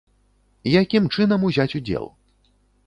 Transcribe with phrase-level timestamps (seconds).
[0.81, 2.05] Якім чынам узяць удзел?